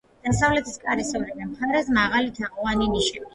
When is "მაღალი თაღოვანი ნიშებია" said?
1.99-3.29